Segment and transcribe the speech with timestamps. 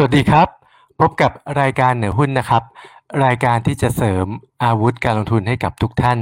[0.00, 0.48] สวัสดีครับ
[1.00, 2.62] พบกับรายการเหนือหุ้นนะครับ
[3.24, 4.26] รายการที่จะเสริม
[4.64, 6.18] อาวุธการลงทุนให้กับทุกท่าน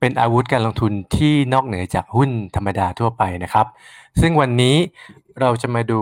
[0.00, 3.66] เป็นอาวุธการลงทุนที่นอกเหนือจากหุ้นธรรมดาทั่วไปนะครับ
[4.20, 4.76] ซึ่งวันนี้
[5.40, 6.00] เราจะมาดู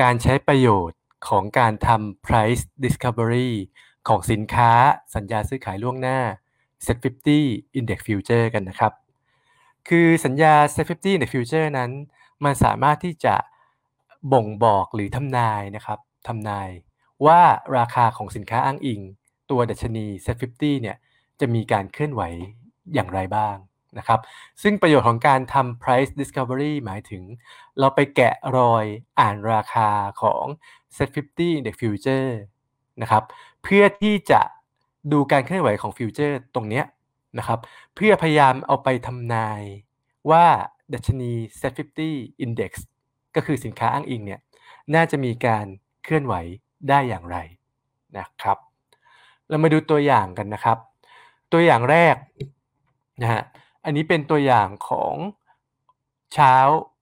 [0.00, 3.50] การใช้ประโยชน์ของการทำ price discovery
[4.08, 4.72] ของสินค้า
[5.14, 6.18] สัญญาซื้อขายล่วงหน้า
[6.84, 6.96] Set
[7.38, 8.92] 50 Index Future กันนะครับ
[9.88, 11.90] คือสัญญา Set 50 Index Future นั้น
[12.44, 13.34] มันสามารถที่จะ
[14.32, 16.70] บ่งบอกหรือทำนายนะครับ ทำนาย
[17.26, 17.40] ว่า
[17.76, 19.00] ราคาของสินค้าอ้างอิง
[19.50, 20.96] ตัวดัชนี Set 50 เนี่ย
[21.40, 22.22] จะมีการเคลื่อนไหว
[22.94, 23.56] อย่างไรบ้าง
[23.98, 24.20] นะครับ
[24.62, 27.22] ซึ่งประโยชน์ของการทำ price discovery หมายถึง
[27.78, 28.84] เราไปแกะรอย
[29.20, 29.88] อ่านราคา
[30.22, 30.44] ของ
[30.96, 32.30] Set 50 Index Future
[33.02, 33.24] นะครับ
[33.62, 34.40] เพื่อที่จะ
[35.12, 36.82] ดูการเคลื่อนไหวของฟิวเจอร์ตรงนี้
[37.38, 37.58] นะครับ
[37.94, 39.62] เพื่อพยายามเอาไปทำนาย
[40.30, 40.44] ว่า
[40.94, 41.72] ดัชนี Set
[42.08, 42.72] 50 Index
[43.36, 44.40] ก็คือสินค้าอ้างอิงเนี่ย
[44.94, 45.66] น่าจะมีการ
[46.04, 46.34] เคลื่อนไหว
[46.88, 47.36] ได้อย่างไร
[48.18, 48.58] นะครับ
[49.48, 50.78] เรามาดูตัวอย่างกันนะครับ
[51.52, 52.16] ตัวอย่างแรก
[53.22, 53.42] นะฮะ
[53.84, 55.14] อันนี้เป็นตัวอย่างของ
[56.34, 56.54] เช้า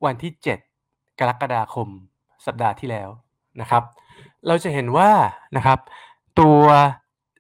[0.05, 0.33] วันที่
[0.77, 1.89] 7 กรกฎาคม
[2.47, 3.09] สัปดาห์ที่แล้ว
[3.61, 3.83] นะครับ
[4.47, 5.11] เราจะเห็นว่า
[5.57, 5.79] นะครับ
[6.41, 6.63] ตัว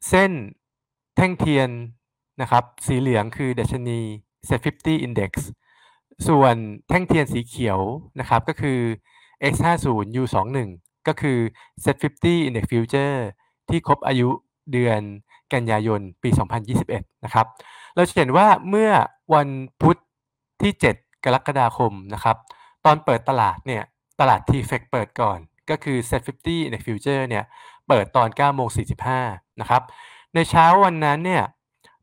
[0.08, 0.32] เส้น
[1.16, 1.70] แท่งเทียน
[2.40, 4.00] นะครับสีเหลืองคือดัชนี
[4.48, 5.32] Set 50 Index
[6.28, 6.54] ส่วน
[6.88, 7.78] แท่งเทียนสีเขียว
[8.20, 8.78] นะครับก็คือ
[9.52, 9.86] X50
[10.20, 10.58] U21
[11.08, 11.38] ก็คือ
[11.84, 13.16] Set 50 Index Future
[13.68, 14.28] ที่ครบอายุ
[14.72, 15.00] เดือน
[15.52, 16.30] กันยายนปี
[16.76, 17.46] 2021 นะครับ
[17.94, 18.90] เราจะเห็นว่าเมื่อ
[19.34, 19.48] วัน
[19.82, 19.96] พุธ
[20.62, 22.36] ที่ 7 กรกฎาคมนะครับ
[22.84, 23.82] ตอนเปิดตลาดเนี่ย
[24.20, 25.38] ตลาด T-FEC เปิดก่อน
[25.70, 27.44] ก็คือ Set 50 Index Future เนี่ย
[27.88, 28.68] เปิดตอน9โมง
[29.14, 29.82] 45 นะครับ
[30.34, 31.44] ในเช้าวันนั้นเนี่ย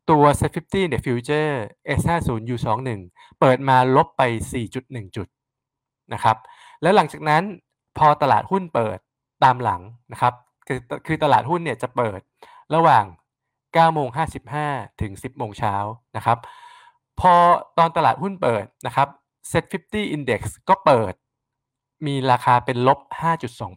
[0.10, 1.52] ตัว Set 50 Index Future
[2.00, 3.00] S50 U21
[3.40, 4.22] เปิดมาลบไป
[4.70, 5.28] 4.1 จุด
[6.14, 6.38] นะครับ
[6.82, 7.44] แล้วหลังจากนั้น
[7.98, 8.98] พอตลาดหุ้นเปิด
[9.44, 10.34] ตามหลังนะครับ
[10.68, 12.20] คือคือตลาดหุ้นเนี่ยจะเปิด
[12.76, 13.06] ระหว่าง
[13.50, 14.10] 9โมง
[14.56, 15.76] 55 ถึง 10 โมงเช้า
[16.18, 16.38] นะครับ
[17.20, 17.34] พอ
[17.78, 19.08] ตอนตลาดหุ้นเปิดนะครับ
[19.52, 21.14] Set 50 Index ก็เปิด
[22.06, 23.00] มีราคาเป็นลบ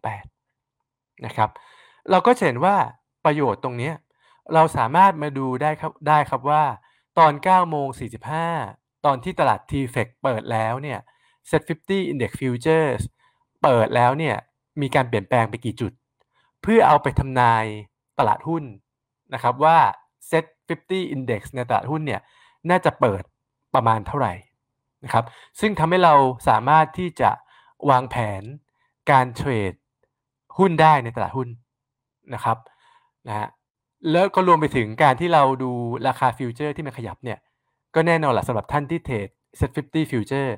[0.05, 1.51] 5.28 นะครับ
[2.11, 2.77] เราก็เห็นว่า
[3.25, 3.93] ประโยชน์ตรงนี้
[4.55, 6.65] เราสามารถมาดูได้ครับได้ครับว่า
[7.19, 7.89] ตอน9โมง
[8.47, 10.99] 45 ตอนที่ตลาด TFEC เปิดแล้วเนี่ย
[11.51, 13.03] Set 50 Index Futures
[13.63, 14.37] เปิดแล้วเนี่ย
[14.81, 15.93] มีการเปลี่ยนแปลงไปกี่จุด
[16.63, 17.65] เพื่อเอาไปทำนาย
[18.19, 18.65] ตลาดหุ้น
[19.35, 19.79] นะครับว่า
[20.31, 22.21] Set 50 Index ในตลาดหุ้นเนี่ย
[22.71, 23.23] น่าจะเปิด
[23.75, 24.33] ประมาณเท่าไหร่
[25.05, 25.25] นะครับ
[25.61, 26.15] ซึ่งทำให้เรา
[26.49, 27.31] สามารถที่จะ
[27.91, 28.43] วางแผน
[29.11, 29.73] การเทรด
[30.59, 31.49] หุ้นได้ในตลาดหุ้น
[32.35, 32.59] นะครับ
[33.29, 33.49] นะฮะ
[34.11, 35.71] แล้วก็รวมไปถึงการที่เราดู
[36.09, 37.39] ราคาฟิวเจอร์ที่มันขยับเนี่ย
[37.95, 40.51] ก็แน่นอนแหละสำหรับท่านที่เทรด Set 50 Future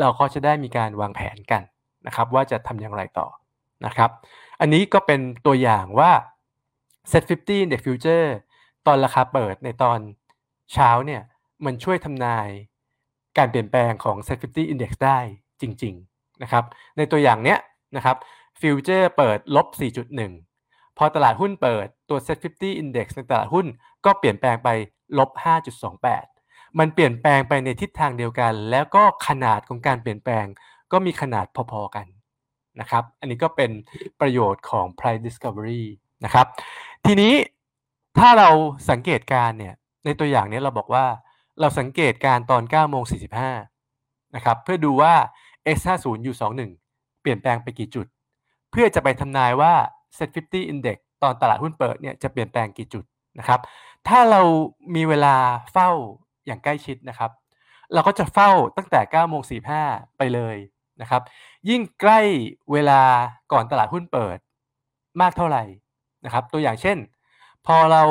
[0.00, 1.62] เราก็จะได้มีการวางแผนกัน
[2.06, 3.26] นะครับว่าจะทำอย่างไรต่อ
[3.86, 4.10] นะครับ
[4.60, 6.12] อันนี้ก็เป็นตัวอย่างว่า
[7.10, 8.28] Set 50 Index Future
[8.86, 9.98] ตอนราคาเปิดในตอน
[10.72, 11.22] เช้าเนี่ย
[11.64, 12.48] มันช่วยทำนาย
[13.38, 15.18] การเปลี่ยนแปลงของ Set 50 Index ได้
[15.60, 16.64] จริงๆนะครับ
[16.96, 17.58] ในตัวอย่างเนี้ย
[17.96, 18.16] นะครับ
[18.60, 19.66] ฟิวเจอร์เปิดลบ
[20.32, 23.66] 4.1 พอตลาดหุ้นเปิดตัว Set 50 Index ในตลาดหุ้น
[24.04, 24.68] ก็เปลี่ยนแปลงไป
[25.18, 25.30] ลบ
[26.04, 30.46] 5.28 มันเปลี่ยนแปลงไปในทิศทางเดียวกัน แล้วก็ขนาดของการเปลี่ยนแปลง
[30.92, 32.06] ก็มีขนาดพอๆกัน
[32.80, 33.70] นะครับ อันนี้ก็เป็น
[34.20, 35.82] ประโยชน์ของ price discovery
[36.24, 36.46] นะครับ
[37.06, 37.34] ทีนี้
[38.18, 38.48] ถ้าเรา
[38.90, 39.74] สังเกตการเนี่ย
[40.04, 41.04] ในตัวอย่างนี้เราบอกว่า
[41.60, 43.04] เราสังเกตการตอน9โมง
[43.70, 45.14] 45นะครับเพื่อดูว่า
[45.78, 46.70] S50 U21
[47.20, 48.06] เปลี่ยนแปลงไปกี่จุด
[48.70, 49.72] เพื่อจะไปทำนายว่า
[50.16, 53.04] Set 50 Index ตอนตลาดหุ้นเปิดเนี่ยจะเปลี่ยนแปลงกี่จุด
[53.38, 53.60] นะครับ
[54.08, 54.40] ถ้าเรา
[54.94, 55.36] มีเวลา
[55.72, 55.90] เฝ้า
[56.46, 57.30] อย่างใกล้ชิดนะครับ
[57.92, 59.42] เราก็จะเฝ้าตั้งแต่9โมง
[59.80, 60.56] 45ไปเลย
[61.02, 61.22] นะครับ
[61.68, 62.20] ยิ่งใกล้
[62.72, 63.02] เวลา
[63.52, 64.38] ก่อนตลาดหุ้นเปิด
[65.20, 65.64] มากเท่าไหร่
[66.24, 66.98] นะครับ ตัวอย่างเช่น
[67.66, 68.02] พอเรา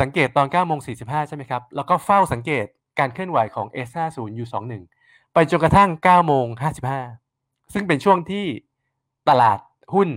[0.00, 2.66] สังเกตตอน9โมง45 ใช่ไหมครับ แล้วก็เฝ้าสังเกต
[2.98, 4.82] การเคลื่อนไหวของ S50 U21
[5.32, 6.46] ไปจนกระทั่ง9โมง
[7.10, 8.46] 55 ซึ่งเป็นช่วงที่
[9.28, 9.58] ตลาด
[9.94, 10.08] หุ้น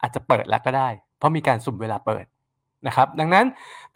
[0.00, 0.88] อาจจะเปิดแล้วก็ได้
[1.18, 2.24] เพราะมีการสุ่มเวลาเปิด
[2.86, 3.46] นะครับ ดังนั้น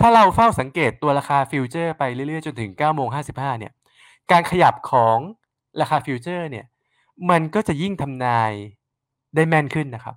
[0.00, 3.72] ถ้าเราเฝ้าสังเกตตัวราคาฟิวเจอร์ไปเรื่อยๆ จนถึง9โมง55 เนี่ย
[4.30, 5.18] การขยับของ
[5.80, 6.66] ราคาฟิวเจอร์เนี่ย
[7.30, 8.52] มันก็จะยิ่งทำนาย
[9.34, 10.16] ได้แม่นขึ้นนะครับ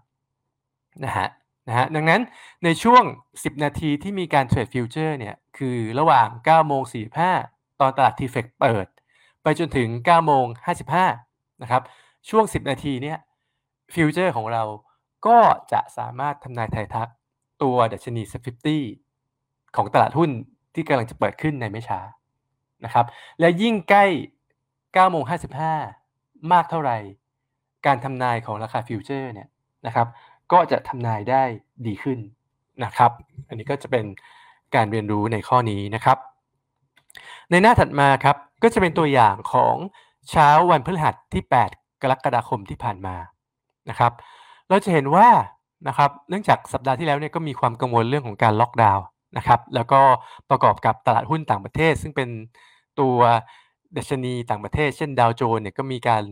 [1.04, 1.28] นะฮะ
[1.68, 2.22] นะฮะดังนั้น
[2.64, 3.04] ในช่วง
[3.34, 6.82] 10 นาทีที่มีการเทรดฟิวเจอร์เนี่ยคือระหว่าง9โมง
[7.32, 8.88] 45 ตอนตลาด TFEX เปิด
[9.44, 10.46] ไปจนถึง9โมง
[11.06, 11.82] 55นะครับ
[12.30, 13.18] ช่วง 10 นาทีเนี่ย
[13.94, 14.64] ฟิวเจอร์ของเรา
[15.28, 15.38] ก็
[15.72, 17.10] จะสามารถทำนายทายทัก
[17.64, 20.30] ตัวดัชนี SET50 ของตลาดหุ้น
[20.76, 22.00] ที่กำลังจะเปิดขึ้นในไม่ช้า
[22.86, 23.06] นะครับ
[23.40, 24.06] และยิ่งใกล้
[25.06, 26.01] 9โมง55
[26.52, 26.98] มากเท่าไหร่
[27.86, 29.48] การทำนายของราคาฟิวเจอร์เนี่ย
[29.86, 30.08] นะครับ
[30.52, 31.44] ก็จะทำนายได้
[31.88, 32.20] ดีขึ้น
[32.84, 33.12] นะครับ
[33.48, 34.06] อันนี้ก็จะเป็น
[34.76, 36.18] การเรียนรู้ในข้อนี้นะครับ
[37.52, 39.76] ในหน้าถัดมาครับก็จะเป็นตัวอย่างของ
[40.30, 41.44] เช้าวันพฤหัสที่
[41.74, 43.16] 8 กรกฎาคมที่ผ่านมา
[43.90, 44.12] นะครับ
[44.70, 45.28] เราจะเห็นว่า
[45.88, 49.06] นะครับเนื่องจากสัปดาห์ที่แล้วเนี่ยก็มีความกังวลเรื่องของการล็อกดาวน์
[49.38, 50.02] นะครับ แล้วก็
[50.50, 52.30] ประกอบกับตลาดหุ้นต่างประเทศ ซึ่งเป็น
[53.00, 53.18] ตัว
[53.98, 56.24] ดัชนีต่างประเทศ เช่นดาวโจนส์เนี่ยก็มีการ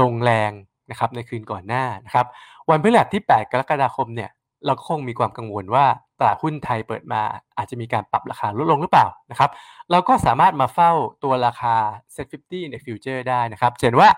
[0.00, 0.50] ลงแรง
[0.90, 2.26] นะครับในคืนก่อนหน้านะครับ
[2.70, 4.30] วันพฤหัสที่ 8 กรกฎาคมเนี่ย
[4.66, 5.86] เราก็คงมีความกังวลว่า
[6.18, 7.20] ตลาดหุ้นไทยเปิดมา
[7.56, 9.50] อาจจะมีการปรับราคาลดลงหรือเปล่านะครับ
[9.90, 11.74] เราก็สามารถมาเฝ้าตัวราคา
[12.14, 14.08] Set 50 Index Future ได้นะครับเห็นว่า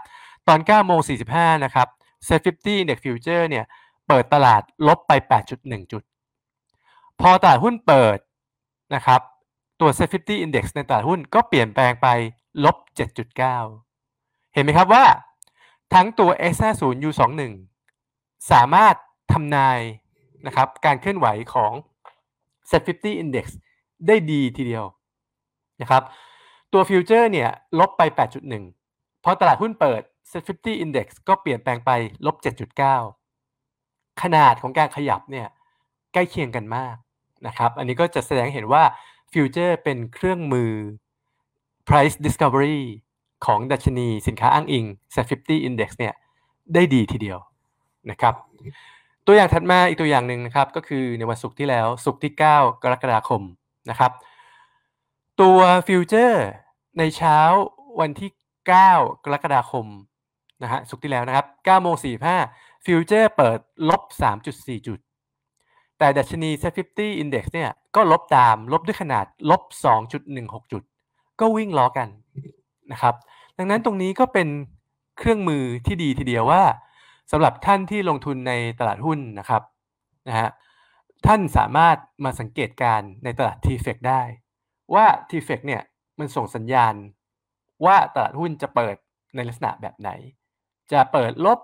[0.48, 1.00] ตอน9โมง
[1.32, 1.88] 45นะครับ
[2.28, 3.64] Set 50 Index Future เนี่ย
[4.08, 5.12] เปิดตลาดลบไป
[5.52, 6.02] 8.1 จุด
[7.20, 8.18] พอตลาดหุ้นเปิด
[8.94, 9.20] นะครับ
[9.84, 12.08] ตัว Set 50 Index ในตลาดหุ้นก็เปลี่ยนแปลงไป
[12.64, 12.76] ลบ
[13.64, 15.04] 7.9 เห็นไหมครับว่า
[15.94, 17.52] ทั้งตัว S50 U21
[18.50, 18.94] สามารถ
[19.32, 19.78] ทำนาย
[20.46, 21.72] นะครับการเคลื่อนไหวของ
[22.70, 23.46] Set 50 Index
[24.06, 24.84] ได้ดีทีเดียว
[25.80, 26.02] นะครับ
[26.72, 28.02] ตัวฟิวเจอร์เนี่ยลบไป
[28.64, 31.90] 8.1พอตลาดหุ้นเปิด Set 50 Index ก็เปลี่ยนแปลงไป
[32.26, 32.36] ลบ
[33.48, 35.48] 7.9 ขนาดของการขยับเนี่ย
[36.12, 36.96] ใกล้เคียงกันมาก
[37.46, 38.82] นะครับ อันนี้ก็จะแสดงเห็นว่า
[39.34, 40.72] ฟิวเจอร์เป็นเครื่องมือ
[41.88, 42.80] price discovery
[43.46, 44.84] ของดัชนีสินค้าอ้างอิง
[45.14, 46.14] Set 50 Index เนี่ย
[46.74, 47.38] ได้ดีทีเดียว
[48.10, 48.34] นะครับ
[49.26, 53.42] ตัวอย่างถัดมาอีกตัวอย่างหนึ่งนะครับ ก็คือในวันศุกร์ที่แล้วศุกร์ที่ 9 กรกฎาคม
[53.90, 54.12] นะครับ
[55.40, 55.58] ตัว
[55.88, 56.46] ฟิวเจอร์
[56.98, 57.38] ในเช้า
[58.00, 59.86] วันที่ 9 กรกฎาคม
[60.62, 61.94] นะฮะศุกร์ที่แล้วนะครับ9โมง
[62.40, 63.58] 45ฟิวเจอร์เปิด
[63.88, 64.02] ลบ
[64.44, 64.98] 3.4 จุด
[65.98, 69.62] แต่ดัชนี Set 50 Index เนี่ยก็ลบตามลบด้วยขนาดลบ
[70.16, 70.82] 2.16 จุด
[71.40, 72.08] ก็วิ่งล้อกัน
[72.92, 73.14] นะครับ
[73.58, 74.48] ดังนั้นตรงนี้ก็เป็น
[75.18, 76.62] เครื่องมือที่ดีทีเดียวว่า
[77.30, 79.62] สำหรับท่านที่ลงทุนในตลาดหุ้นนะครับ
[80.28, 80.48] นะฮะ
[81.26, 84.22] ท่านสามารถมาสังเกตการในตลาด T-FEC ได้
[84.94, 85.82] ว่า T-FEC เนี่ย
[86.18, 86.94] มันส่งสัญญาณ
[87.84, 88.96] ว่าตลาดหุ้นจะเปิด
[89.34, 90.10] ในลักษณะแบบไหน
[90.92, 91.58] จะเปิดลบ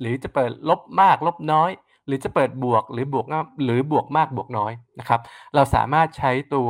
[0.00, 1.70] หรือจะเปิดลบมากลบน้อย
[2.06, 3.26] หรือจะเปิดบวกหรือบวก
[3.64, 5.20] หรือบวกมากบวกน้อยนะครับ
[5.54, 6.68] เราสามารถใช้ตัว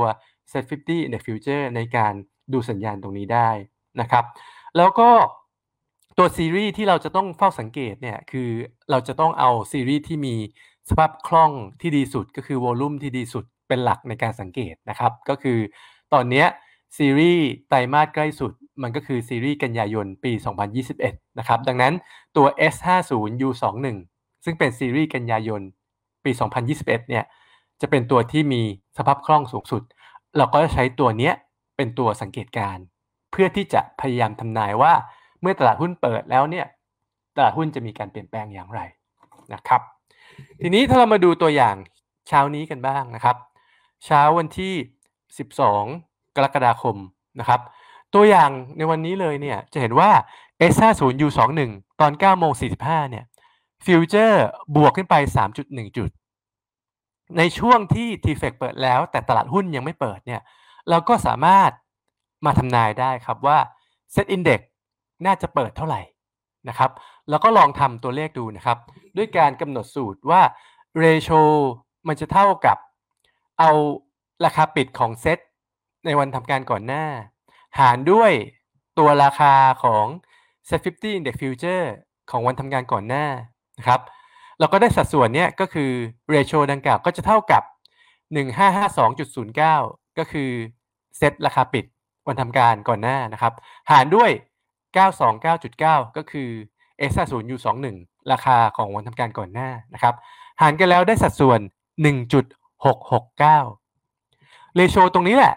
[0.52, 2.12] Set 50 Index Future ในการ
[2.52, 3.50] ดูสัญญาณตรงนี้ได้
[4.00, 4.24] นะครับ
[4.76, 5.10] แล้วก็
[6.18, 8.48] ตัวซีรีส์ที่เราจะต้องเฝ้าสังเกตเนี่ยคือ
[8.90, 10.34] เราจะต้องเอาซีรีส์ที่มี
[10.88, 15.58] สภาพคล่องที่ดีสุดก็คือวอลลุ่มที่ดีสุดเป็นหลักในการสังเกตนะครับ ก็คือ
[16.12, 16.44] ตอนนี้
[16.98, 18.52] ซีรีส์ไตรมาสใกล้สุด
[18.82, 20.32] มันก็คือซีรีส์กันยายนปี
[20.86, 21.94] 2021 นะครับ ดังนั้น
[22.36, 23.12] ตัว S50
[23.46, 23.86] U21
[24.44, 25.60] ซึ่งเป็นซีรีส์กันยายน
[26.24, 26.30] ปี
[26.70, 27.24] 2021 เนี่ย
[27.80, 28.62] จะเป็นตัวที่มี
[28.96, 29.82] สภาพคล่องสูงสุด
[30.36, 31.34] เราก็จะใช้ตัวเนี้ย
[31.76, 32.76] เป็นตัวสังเกตการ
[33.30, 34.92] เพื่อที่จะพยายามทำนายว่า
[35.40, 36.66] เมื่อตลาดหุ้นเปิดแล้วเนี่ย
[37.36, 38.80] ตลาดหุ้นจะมีการเปลี่ยนแปลงอย่างไร
[39.54, 39.80] นะครับ
[40.60, 41.76] ทีนี้ถ้าเรามาดูตัวอย่าง
[42.28, 43.36] เช้านี้กันบ้างนะครับ
[44.04, 44.74] เช้าวันที่
[45.54, 46.96] 12 กรกฎาคม
[47.40, 47.60] นะครับ
[48.14, 50.10] ตัวอย่างในวันนี้เลยเนี่ยจะเห็นว่า
[50.72, 52.52] S50 U21 ตอน9โมง
[52.82, 53.24] 45เนี่ย
[53.86, 54.44] ฟิวเจอร์
[54.76, 55.14] บวกขึ้นไป
[55.56, 56.10] 3.1 จุด
[57.38, 60.42] ในช่วงที่ T-FEC เปิดแล้ว แต่ตลาดหุ้นยังไม่เปิดเนี่ย
[60.90, 61.70] เราก็สามารถ
[62.46, 63.58] มาทำนายได้ครับว่า
[64.14, 64.60] Set Index
[65.26, 66.00] น่าจะเปิดเท่าไหร่
[66.68, 66.90] นะครับ
[67.30, 68.78] แล้วก็ลองทำตัวเลขดูนะครับ
[69.16, 70.42] ด้วยการกำหนดสูตรว่า
[71.02, 71.42] ratio
[72.08, 72.76] มันจะเท่ากับ
[73.58, 73.70] เอา
[74.44, 75.38] ราคาปิดของเซต
[76.06, 77.04] ในวันทำการก่อนหน้า
[77.78, 78.32] หารด้วย
[78.98, 79.54] ตัวราคา
[79.84, 80.06] ของ
[80.68, 81.84] set 50 index future
[82.30, 83.26] ของวันทำงานก่อนหน้า
[83.82, 84.02] นะครับ
[84.58, 85.90] เราก็ได้สัดส่วนเนี้ยก็คือ
[86.34, 87.62] ratio ดังกล่าวก็จะเท่ากับ
[88.34, 90.50] 1552.09 ก็คือ
[91.18, 91.84] เซตราคาปิด
[92.26, 93.52] วันทำการก่อนหน้านะครับ
[93.90, 94.30] หารด้วย
[95.02, 96.48] 929.9 ก็คือ
[97.10, 97.96] s 0 U21
[98.32, 100.14] ราคาของวันทำการก่อนหน้านะครับ
[100.60, 101.60] หารกันแล้วได้สัดส่วน
[102.82, 103.38] 1.669
[104.74, 105.54] ratio ตรงนี้แหละ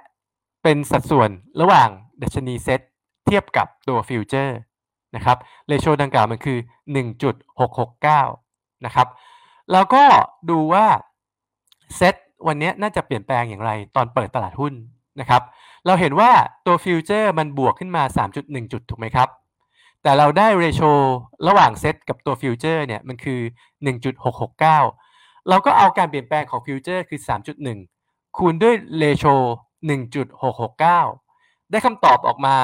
[0.64, 1.30] เป็นสัดส่วน
[1.62, 1.90] ระหว่าง
[2.22, 2.82] ดัชนีเซต
[3.26, 4.58] เทียบกับตัว futures
[5.16, 6.58] นะครับ ratio ดังกล่าวมันคือ
[7.52, 9.08] 1.669 นะครับ
[9.72, 10.04] แล้วก็
[10.50, 10.86] ดูว่า
[11.96, 12.16] เซต
[12.48, 14.74] วันนี้น่าจะเปลี่ยนแปลงอย่างไรตอนเปิดตลาดหุ้น
[15.20, 15.42] นะครับ
[15.86, 16.32] เราเห็นว่า
[16.66, 18.04] ตัวฟิวเจอร์มันบวกขึ้นมา
[18.38, 19.30] 3.1 จุดถูกไหมครับ
[20.04, 20.82] แต่เราได้ ratio
[21.48, 23.40] ระหว่างเซตกับตัว futures เนี่ยมันคือ
[24.24, 27.20] 1.669 เราก็เอาการเปลี่ยนแปลงของฟิวเจอร์คือ
[27.78, 29.26] 3.1 คูณด้วย ratio
[30.50, 32.58] 1.669 ได้คำตอบออกมา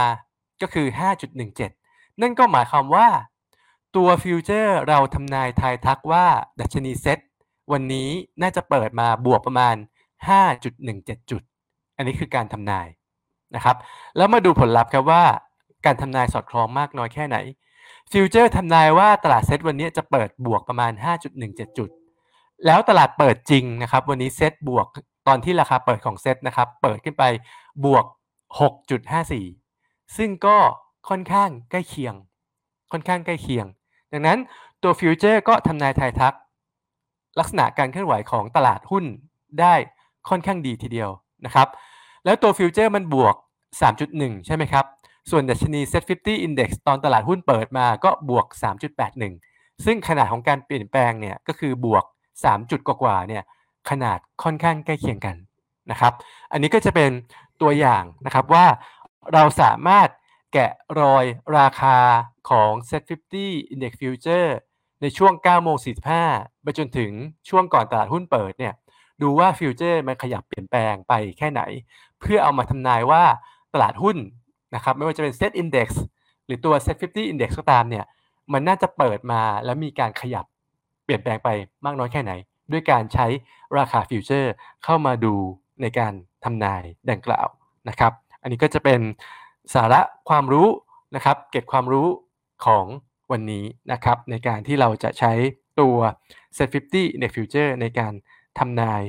[0.61, 1.80] ก็คือ 5.17
[2.21, 3.07] นั่นก็หมายความว่า
[3.95, 6.25] ตัวฟิวเจอร์เราทำนายทายทักว่า
[6.59, 7.19] ดัชนีเซต
[7.71, 8.09] วันนี้
[8.41, 9.75] น่าจะเปิดมาบวกประมาณ
[10.51, 11.41] 5.17 จุด
[11.97, 12.87] อันนี้คือการทำนาย
[13.55, 13.77] นะครับ
[14.17, 15.23] แล้วมาดูผลลัพธ์ครับว่า
[15.85, 17.37] การทำนายสอดคล้องมากน้อยแค่ไหน
[18.11, 20.91] futures ทำนายว่าตลาดเซตวันนี้จะเปิดบวกประมาณ
[21.35, 21.89] 5.17 จุด
[22.65, 24.87] แล้วตลาดเปิดจริงนะครับ วันนี้เซ็ตบวก
[25.27, 27.23] ตอนที่ราคาเปิดของเซ็ตนะครับ เปิดขึ้นไป
[27.85, 28.05] บวก
[28.91, 30.57] 6.54 ซึ่งก็
[31.09, 32.15] ค่อนข้างใกล้เคียง
[32.91, 33.65] ค่อนข้างใกล้เคียง
[34.11, 34.37] ดังนั้น
[34.83, 36.35] ตัวฟิวเจอร์ก็ทำนายทายทัก
[37.39, 39.05] ลักษณะการเคลื่อนไหวของตลาดหุ้น
[39.59, 39.73] ได้
[40.29, 41.09] ค่อนข้างดีทีเดียว
[41.45, 41.67] นะครับ
[42.25, 43.35] แล้วตัวฟิวเจอร์มันบวก
[43.91, 44.85] 3.1 ใช่ไหมครับ
[45.29, 48.45] ส่วนดัชนี Set 50 Index ตอนตลาดหุ้นเปิดมาก็บวก
[49.15, 52.03] 3.81 ซึ่งขนาดของการเปลี่ยนแปลงเนี่ยก็คือบวก
[52.37, 53.43] 3 จุดกว่าๆเนี่ย
[53.89, 55.35] ขนาดค่อนข้างใกล้เคียงกัน
[55.91, 56.13] นะครับ
[56.51, 57.11] อันนี้ก็จะเป็น
[57.61, 58.65] ตัวอย่างนะครับว่า
[59.33, 60.09] เราสามารถ
[60.53, 61.25] แกะรอย
[61.57, 61.97] ราคา
[62.49, 63.03] ของ Set
[63.37, 64.49] 50 Index Future
[65.01, 65.77] ในช่วง9โมง
[66.21, 67.11] 45 ไปจนถึง
[67.49, 68.73] ช่วงก่อนตลาดหุ้นเปิดเนี่ย
[69.21, 71.61] ดูว่า future มันขยับเปลี่ยนแปลงไปแค่ไหน
[72.19, 73.23] เพื่อเอามาทำนายว่า
[73.73, 74.17] ตลาดหุ้น
[74.75, 75.87] นะครับไม่ว่าจะเป็น Set Index
[76.45, 78.05] หรือตัว Set 50 Index ก็ตามเนี่ย
[78.53, 80.45] มันน่าจะเปิดมาแล้วมีการขยับ
[81.03, 81.49] เปลี่ยนแปลงไป
[81.85, 82.31] มากน้อยแค่ไหน
[82.71, 83.27] ด้วยการใช้
[83.77, 84.51] ราคา future
[84.83, 85.33] เข้ามาดู
[85.81, 87.47] ในการทำนายดังกล่าว
[87.89, 88.99] นะครับ อันนี้ก็จะเป็น
[89.73, 90.67] สาระความรู้
[91.15, 92.07] นะครับ เก็บความรู้
[92.65, 92.85] ของ
[93.31, 95.33] วันนี้นะครับ ในการที่เราจะใช้
[95.79, 95.97] ตัว
[96.57, 98.13] Set 50 Index Future ในการ
[98.59, 99.03] ทำนาย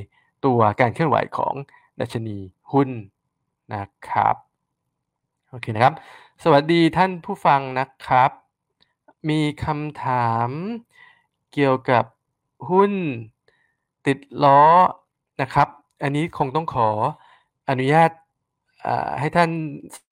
[0.45, 1.54] ตัวการเคลื่อนไหวของ
[2.00, 2.38] ดัชนี
[2.73, 2.90] หุ้น
[3.75, 4.37] นะครับ
[5.49, 5.95] โอเคนะครับ
[6.42, 8.31] สวัสดีท่านผู้ฟังนะครับ
[9.28, 10.49] มีคำถาม
[11.52, 12.04] เกี่ยวกับ
[12.71, 12.92] หุ้น
[14.07, 14.62] ติดล้อ
[15.42, 15.69] นะครับ
[16.02, 16.88] อันนี้คงต้องขอ
[17.69, 18.11] อนุญาต
[19.19, 19.51] ให้ท่าน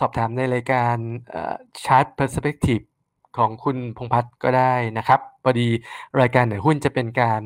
[0.01, 0.97] สอบถามในรายการ
[1.85, 2.81] Chart Perspective
[3.37, 5.69] ของคุณพงพัฒน์ก็ได้นะครับพอดี
[6.21, 7.41] รายการเหนือหุ้นจะเป็นการ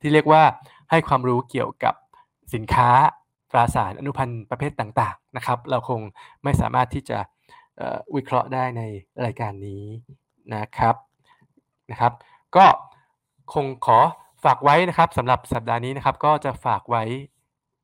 [0.00, 0.42] ที่เรียกว่า
[0.90, 1.94] ให้ความรู้เกี่ยวกับ
[2.54, 2.90] สินค้า
[3.50, 6.00] ตราสารอนุพันธ์ประเภทต่างๆนะครับ เราคง
[6.44, 7.18] ไม่สามารถที่จะ
[8.14, 8.82] วิเคราะห์ได้ใน
[9.24, 9.84] รายการนี้
[10.54, 10.94] นะครับ
[11.90, 12.12] นะครับ
[12.56, 12.66] ก็
[13.54, 13.98] คงขอ
[14.44, 17.04] ฝากไว้นะครับสำหรับสัปดาห์นี้นะครับ ก็จะฝากไว้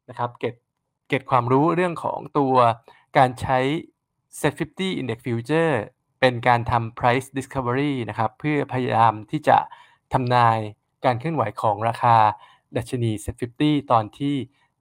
[0.09, 0.55] นะครับเก็บ
[1.13, 2.55] เก็บความรู้เรื่องของตัว
[3.19, 3.59] การใช้
[4.41, 5.75] Set 50 Index Future
[6.21, 9.59] เป็นการทำ price discovery นะครับ เพื่อพยายามที่จะ
[10.13, 10.59] ทำนาย
[11.05, 12.17] การเคลื่อนไหวของราคา
[12.77, 14.35] ดัชนี Set 50 ตอนที่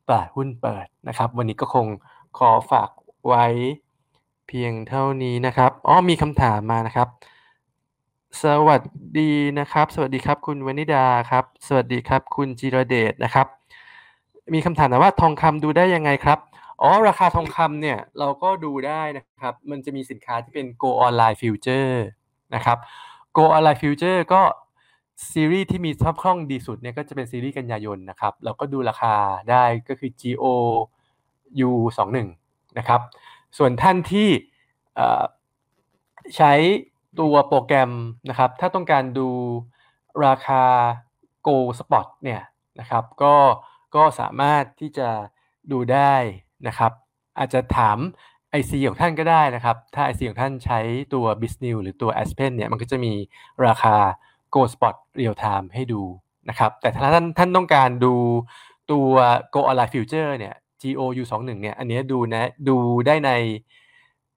[0.07, 1.87] ตลาดหุ้นเปิดนะครับ วันนี้ก็คง
[2.37, 2.89] ขอฝาก
[3.27, 3.45] ไว้
[4.47, 7.07] เพียงเท่านี้นะครับอ๋อมีคำถามมานะครับ
[8.43, 8.81] สวัส
[9.19, 13.60] ดีนะครับ สวัสดีครับคุณวนิดาครับ สวัสดีครับคุณจิรเดชนะครับ
[14.53, 16.39] มีคำถามว่าทองคำดูได้ยังไงครับ
[16.81, 21.93] อ๋อ ราคาทองคำเนี่ยเราก็ดูได้นะครับ มันจะมีสินค้าที่เป็น Go Online Future
[22.55, 22.77] นะครับ
[23.37, 24.41] Go Online Future ก็
[25.31, 29.13] ซีรีส์ที่มีทับคล่องดีสุดเนี่ยก็จะเป็นซีรีส์กันยายนนะครับ เราก็ดูราคา
[29.51, 30.45] ได้ก็คือ GO
[31.69, 31.99] U 2
[32.35, 33.01] 1 นะครับ
[33.57, 34.29] ส่วนท่านที่
[36.35, 36.53] ใช้
[37.19, 37.91] ตัวโปรแกรม
[38.29, 39.29] นะครับ ถ้าต้องการดู
[40.25, 40.63] ราคา
[41.47, 42.41] Go Spot เนี่ย
[42.79, 43.35] นะครับ ก็
[43.95, 45.09] ก็สามารถที่จะ
[45.71, 46.15] ดูได้
[46.67, 46.91] นะครับ
[47.39, 47.97] อาจจะถาม
[48.59, 50.79] IC ของท่านก็ได้นะครับ ถ้า IC ของท่านใช้
[51.13, 53.13] ตัว b i z n e w หรือตัว Aspen เนี่ย มันก็จะมี
[53.65, 53.95] ราคา
[54.53, 56.01] Go Spot Real Time ให้ดู
[56.49, 58.15] นะครับ แต่ถ้าท่านท่านต้องการดู
[58.91, 59.09] ตัว
[59.53, 63.31] Go Online Future เนี่ย GOU 2 1เนี่ย อันนี้ดูนะดูได้ใน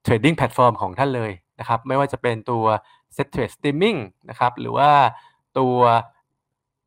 [0.06, 2.64] Trading Platform ของท่านเลยนะครับ ไม่ว่าจะเป็นตัว
[3.16, 4.90] Set Trade Streaming นะครับ หรือว่า
[5.58, 5.76] ตัว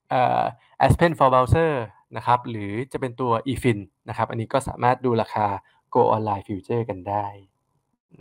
[0.09, 0.43] เอ่อ
[0.85, 1.71] Aspen for Browser
[2.15, 5.47] นะครับหรือจะเป็นตัว eFin นะครับอันนี้ก็สามารถดูราคา
[5.93, 7.25] Go Online Future กันได้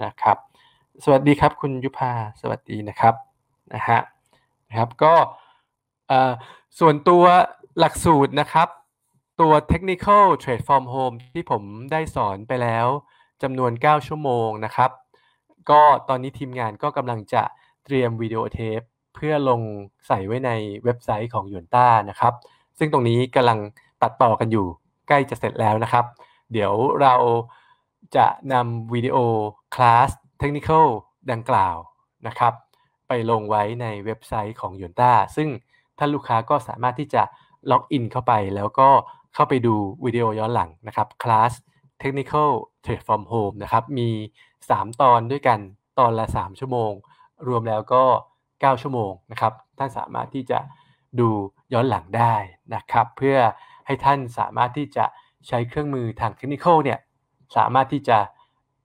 [0.05, 0.37] นะครับ
[1.05, 3.15] สวัสดีครับคุณยุพาสวัสดีนะครับ
[3.75, 4.01] นะฮะ
[4.69, 5.15] นะครับก็
[6.79, 7.25] ส่วนตัว
[7.79, 8.69] หลักสูตรนะครับ
[9.41, 11.63] ตัว Technical Trade from Home ที่ผม
[11.93, 12.87] ได้สอนไปแล้ว
[13.43, 14.91] จำนวน 9 ชั่วโมงนะครับ
[15.71, 17.43] ก็ตอนนี้ทีมงานก็กำลังจะ
[17.85, 18.81] เตรียมวิดีโอเทป
[19.15, 19.61] เพื่อลง
[20.07, 20.51] ใส่ไว้ใน
[20.85, 22.35] เว็บไซต์ของหยวนต้านะครับ
[22.79, 23.59] ซึ่งตรงนี้กำลัง
[24.03, 24.67] ตัดต่อกันอยู่
[25.09, 26.05] ใกล้จะเสร็จแล้วนะครับ
[26.53, 27.15] เดี๋ยวเรา
[28.17, 29.17] จะนำวิดีโอ
[29.75, 30.71] คลาสเทคนิค
[31.33, 31.77] ดังกล่าว
[32.27, 32.53] นะครับ
[33.09, 35.49] ไปลงไว้ในเว็บไซต์ของหยวนต้าซึ่ง
[35.99, 37.23] ท่านลูกค้าก็สามารถที่จะ
[37.71, 38.89] ล็อกอินเข้าไป แล้วก็
[39.35, 41.53] เข้าไปดูวิดีโอย้อนหลังนะครับคลาส
[42.03, 42.51] Technical
[42.85, 44.09] Trade from Home นะครับ มี
[44.55, 45.59] 3 ตอนด้วยกัน
[45.99, 46.93] ตอนละ 3 ชั่วโมง
[47.49, 48.05] รวมแล้วก็
[48.45, 50.59] 9 ชั่วโมงนะครับ ท่านสามารถที่จะ
[51.21, 51.31] ดู
[51.73, 52.35] ย้อนหลังได้
[52.75, 53.37] นะครับ เพื่อ
[53.87, 55.05] ให้ท่านสามารถที่จะ
[55.49, 56.99] ใช้เครื่องมือทางเทคนิคเนี่ย
[57.57, 58.19] สามารถที่จะ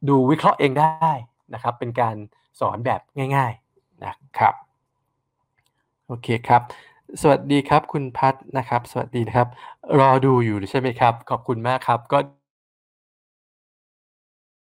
[0.09, 1.13] ดูวิเคราะห์เองได้
[1.53, 2.15] นะครับ เป็นการ
[2.59, 3.01] สอนแบบ
[3.35, 4.53] ง่ายๆนะครับ
[6.07, 6.61] โอเคครับ
[7.21, 9.49] สวัสดีครับคุณพัฒนะครับ สวัสดีนะครับ
[9.99, 12.17] รอดูอยู่ใช่ไหมครับ ขอบคุณมากครับก็